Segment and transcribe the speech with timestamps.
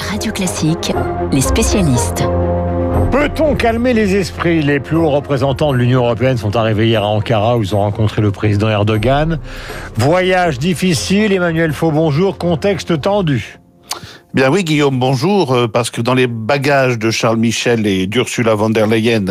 [0.00, 0.92] Radio Classique,
[1.30, 2.24] les spécialistes.
[3.12, 4.62] Peut-on calmer les esprits?
[4.62, 7.80] Les plus hauts représentants de l'Union européenne sont arrivés hier à Ankara où ils ont
[7.80, 9.38] rencontré le président Erdogan.
[9.96, 13.59] Voyage difficile, Emmanuel Faux, bonjour, contexte tendu.
[14.32, 15.52] Bien oui, Guillaume, bonjour.
[15.52, 19.24] Euh, parce que dans les bagages de Charles Michel et d'Ursula von der Leyen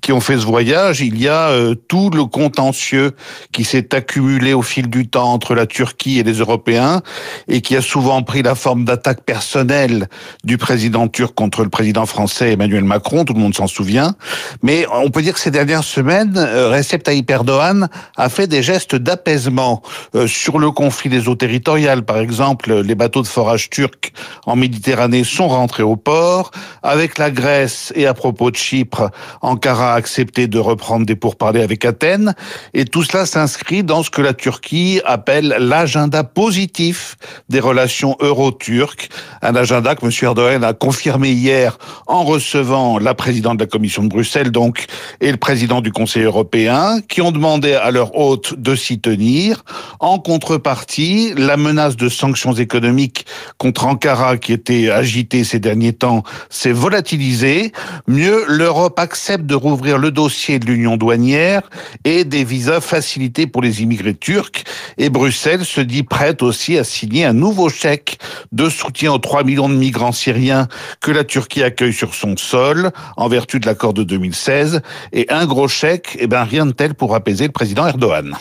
[0.00, 3.12] qui ont fait ce voyage, il y a euh, tout le contentieux
[3.52, 7.02] qui s'est accumulé au fil du temps entre la Turquie et les Européens
[7.48, 10.08] et qui a souvent pris la forme d'attaques personnelles
[10.42, 13.26] du président turc contre le président français Emmanuel Macron.
[13.26, 14.14] Tout le monde s'en souvient.
[14.62, 18.62] Mais on peut dire que ces dernières semaines, euh, Recep Tayyip Erdogan a fait des
[18.62, 19.82] gestes d'apaisement
[20.26, 22.06] sur le conflit des eaux territoriales.
[22.06, 24.12] Par exemple, les bateaux de forage turcs
[24.46, 26.52] en Méditerranée sont rentrés au port.
[26.82, 29.10] Avec la Grèce et à propos de Chypre,
[29.42, 32.34] Ankara a accepté de reprendre des pourparlers avec Athènes.
[32.72, 37.16] Et tout cela s'inscrit dans ce que la Turquie appelle l'agenda positif
[37.48, 39.08] des relations euro-turques.
[39.42, 40.12] Un agenda que M.
[40.22, 44.86] Erdogan a confirmé hier en recevant la présidente de la Commission de Bruxelles, donc,
[45.20, 49.64] et le président du Conseil européen, qui ont demandé à leur hôte de s'y tenir.
[49.98, 53.26] En contrepartie, la menace de sanctions économiques
[53.58, 57.72] contre Ankara qui était agité ces derniers temps s'est volatilisé.
[58.06, 61.62] Mieux, l'Europe accepte de rouvrir le dossier de l'union douanière
[62.04, 64.64] et des visas facilités pour les immigrés turcs.
[64.98, 68.18] Et Bruxelles se dit prête aussi à signer un nouveau chèque
[68.52, 70.68] de soutien aux 3 millions de migrants syriens
[71.00, 74.82] que la Turquie accueille sur son sol en vertu de l'accord de 2016.
[75.12, 78.36] Et un gros chèque, eh ben, rien de tel pour apaiser le président Erdogan.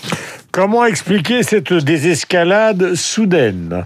[0.52, 3.86] Comment expliquer cette désescalade soudaine?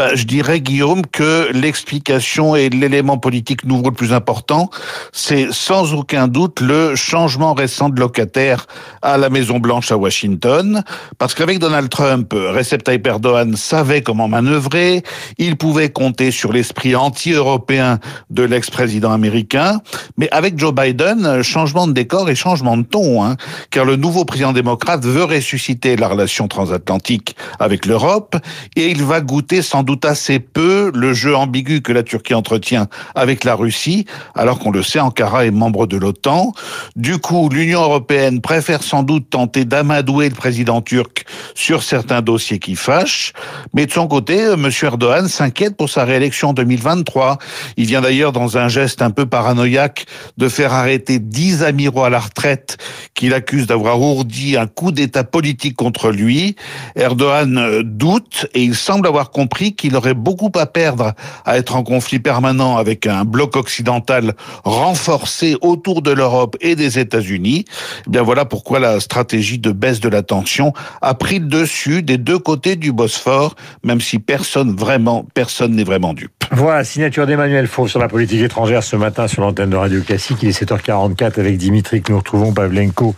[0.00, 4.70] Bah, je dirais, Guillaume, que l'explication et l'élément politique nouveau le plus important,
[5.12, 8.66] c'est sans aucun doute le changement récent de locataire
[9.02, 10.82] à la Maison-Blanche à Washington.
[11.18, 15.02] Parce qu'avec Donald Trump, Recep Tayyip Erdogan savait comment manœuvrer.
[15.36, 17.98] Il pouvait compter sur l'esprit anti-européen
[18.30, 19.82] de l'ex-président américain.
[20.16, 23.22] Mais avec Joe Biden, changement de décor et changement de ton.
[23.22, 23.36] Hein,
[23.68, 28.34] car le nouveau président démocrate veut ressusciter la relation transatlantique avec l'Europe
[28.76, 32.88] et il va goûter sans doute assez peu le jeu ambigu que la Turquie entretient
[33.14, 36.52] avec la Russie, alors qu'on le sait, Ankara est membre de l'OTAN.
[36.96, 41.24] Du coup, l'Union européenne préfère sans doute tenter d'amadouer le président turc
[41.54, 43.32] sur certains dossiers qui fâchent.
[43.74, 44.70] Mais de son côté, M.
[44.82, 47.38] Erdogan s'inquiète pour sa réélection en 2023.
[47.76, 50.06] Il vient d'ailleurs, dans un geste un peu paranoïaque,
[50.36, 52.78] de faire arrêter dix amiraux à la retraite
[53.14, 56.56] qu'il accuse d'avoir ourdi un coup d'État politique contre lui.
[56.96, 61.14] Erdogan euh, doute et il semble avoir compris qu'il aurait beaucoup à perdre
[61.44, 66.98] à être en conflit permanent avec un bloc occidental renforcé autour de l'Europe et des
[66.98, 67.64] États-Unis.
[68.06, 72.02] Eh bien voilà pourquoi la stratégie de baisse de la tension a pris le dessus
[72.02, 76.39] des deux côtés du Bosphore, même si personne vraiment, personne n'est vraiment dupe.
[76.52, 80.38] Voilà, signature d'Emmanuel Faux sur la politique étrangère ce matin sur l'antenne de Radio Classique.
[80.42, 83.14] Il est 7h44 avec Dimitri que nous retrouvons, Pavlenko.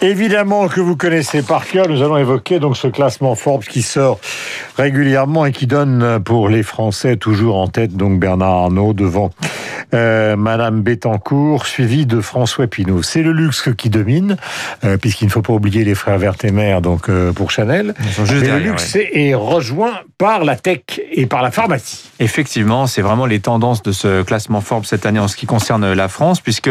[0.00, 1.88] Évidemment que vous connaissez par cœur.
[1.88, 4.20] Nous allons évoquer donc ce classement Forbes qui sort
[4.76, 9.30] régulièrement et qui donne pour les Français toujours en tête donc Bernard Arnault devant
[9.94, 13.02] euh, Madame Bettencourt, suivi de François Pinault.
[13.02, 14.36] C'est le luxe qui domine,
[14.84, 17.94] euh, puisqu'il ne faut pas oublier les frères Vertemer donc euh, pour Chanel.
[17.98, 20.80] Mais le luxe est rejoint par la tech
[21.12, 22.10] et par la pharmacie.
[22.20, 25.92] Effectivement, c'est vraiment les tendances de ce classement Forbes cette année en ce qui concerne
[25.92, 26.70] la France, puisque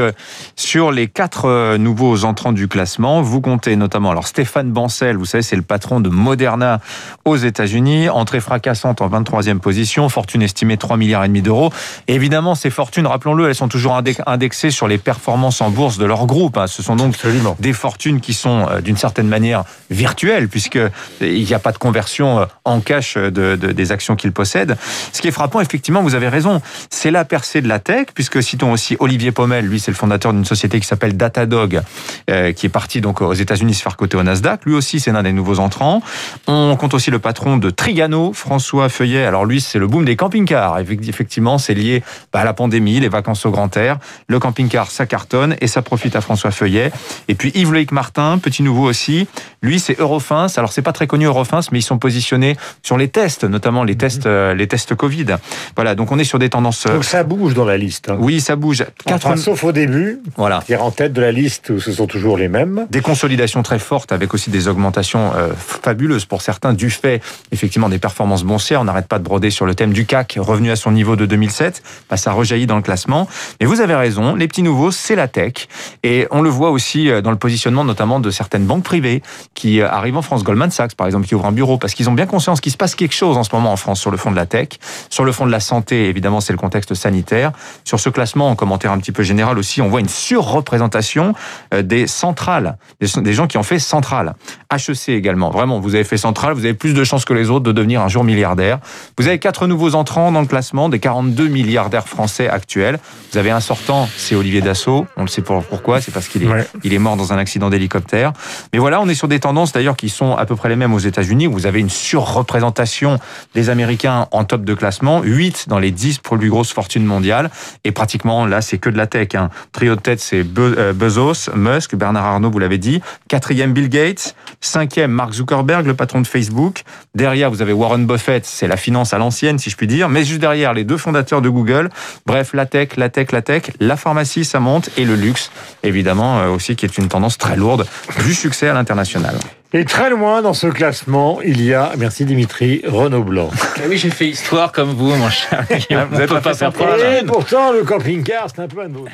[0.56, 5.42] sur les quatre nouveaux entrants du classement, vous comptez notamment alors Stéphane Bancel, vous savez,
[5.42, 6.80] c'est le patron de Moderna
[7.26, 11.72] aux États-Unis, entrée fracassante en 23e position, fortune estimée 3 milliards et demi d'euros.
[12.08, 16.26] Évidemment, ces fortunes rappelons-le, elles sont toujours indexées sur les performances en bourse de leur
[16.26, 16.58] groupe.
[16.58, 16.68] Hein.
[16.68, 17.16] Ce sont donc
[17.60, 20.92] des fortunes qui sont euh, d'une certaine manière virtuelles, puisqu'il
[21.22, 24.78] n'y a pas de conversion euh, en cash de, des actions qu'ils possèdent.
[25.14, 28.42] Ce qui est frappant, effectivement, vous avez raison, c'est la percée de la tech, puisque
[28.42, 31.82] citons aussi Olivier Pommel, lui c'est le fondateur d'une société qui s'appelle Datadog,
[32.30, 34.66] euh, qui est parti donc aux États-Unis se faire coter au Nasdaq.
[34.66, 36.02] Lui aussi, c'est l'un des nouveaux entrants.
[36.48, 39.26] On compte aussi le patron de Trigano, François Feuillet.
[39.26, 40.80] Alors lui, c'est le boom des camping-cars.
[40.80, 43.98] Effectivement, c'est lié bah, à la pandémie, les vacances au grand air.
[44.28, 46.92] Le camping-car, ça cartonne et ça profite à François Feuillet.
[47.28, 49.28] Et puis Yves-Loïc Martin, petit nouveau aussi.
[49.62, 50.48] Lui, c'est Eurofins.
[50.58, 53.96] Alors, c'est pas très connu Eurofins, mais ils sont positionnés sur les tests, notamment les
[53.96, 55.38] tests, euh, les tests Covid.
[55.76, 55.96] Voilà.
[55.96, 56.88] Donc, on est sur des tendances.
[56.88, 58.10] Donc, ça bouge dans la liste.
[58.10, 58.18] Hein.
[58.20, 58.84] Oui, ça bouge.
[59.06, 59.38] Quatre...
[59.38, 60.20] sauf au début.
[60.36, 60.62] Voilà.
[60.66, 62.88] Qui en tête de la liste où ce sont toujours les mêmes.
[62.90, 67.90] Des consolidations très fortes avec aussi des augmentations euh, fabuleuses pour certains du fait, effectivement,
[67.90, 68.82] des performances boncières.
[68.82, 71.26] On n'arrête pas de broder sur le thème du CAC, revenu à son niveau de
[71.26, 71.84] 2007.
[72.10, 73.28] Bah, ça rejaillit dans le classement.
[73.60, 75.68] Mais vous avez raison, les petits nouveaux, c'est la tech.
[76.04, 79.22] Et on le voit aussi euh, dans le positionnement notamment de certaines banques privées
[79.54, 80.44] qui euh, arrivent en France.
[80.44, 82.78] Goldman Sachs, par exemple, qui ouvre un bureau parce qu'ils ont bien conscience qu'il se
[82.78, 84.70] passe quelque chose en ce moment en France sur le fond de la tech.
[85.10, 87.52] Sur le fond de la santé, évidemment, c'est le contexte sanitaire.
[87.84, 91.34] Sur ce classement, en commentaire un petit peu général aussi, on voit une surreprésentation
[91.74, 94.36] euh, des centrales, des gens qui ont fait centrale.
[94.72, 95.50] HEC également.
[95.50, 98.02] Vraiment, vous avez fait centrale, vous avez plus de chances que les autres de devenir
[98.02, 98.80] un jour milliardaire.
[99.18, 103.00] Vous avez quatre nouveaux entrants dans le classement des 42 milliardaires français actuels.
[103.32, 105.08] Vous avez un sortant, c'est Olivier Dassault.
[105.18, 108.34] On le sait pourquoi, c'est parce qu'il est, il est mort dans un accident d'hélicoptère.
[108.74, 110.94] Mais voilà, on est sur des tendances d'ailleurs qui sont à peu près les mêmes
[110.94, 111.48] aux États-Unis.
[111.48, 113.20] Vous avez une surreprésentation
[113.56, 117.50] des Américains en top de classement, 8 dans les 10 plus grosses fortunes mondiales.
[117.84, 119.30] Et pratiquement, là, c'est que de la tech.
[119.36, 119.50] Hein.
[119.72, 123.02] Trio de tête, c'est euh, Bezos, Musk, Bernard Arnault, vous l'avez dit.
[123.28, 124.36] Quatrième, Bill Gates.
[124.60, 126.84] Cinquième, Mark Zuckerberg, le patron de Facebook.
[127.16, 130.10] Derrière, vous avez Warren Buffett, c'est la finance à l'ancienne, si je puis dire.
[130.10, 131.90] Mais juste derrière, les deux fondateurs de Google.
[132.26, 133.64] Bref, la tech, la tech, la tech.
[133.80, 134.90] La pharmacie, ça monte.
[134.98, 135.52] Et le luxe,
[135.84, 137.86] évidemment, euh, aussi, qui est une tendance très lourde
[138.24, 139.36] du succès à l'international.
[139.74, 143.50] Et très loin dans ce classement, il y a, merci Dimitri, Renault Blanc.
[143.78, 145.66] Ah oui, j'ai fait histoire comme vous, mon cher.
[146.10, 146.74] vous n'êtes pas, pas faire
[147.22, 149.12] Et pourtant, le camping-car, c'est un peu un autre.